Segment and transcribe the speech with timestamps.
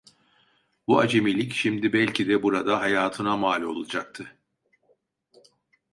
[0.87, 4.37] Bu acemilik şimdi belki de burada hayatına mal olacaktı.